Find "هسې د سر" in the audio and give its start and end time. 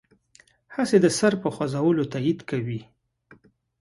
0.75-1.33